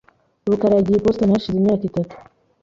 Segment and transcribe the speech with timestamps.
[0.51, 2.15] rukara yagiye i Boston hashize imyaka itatu.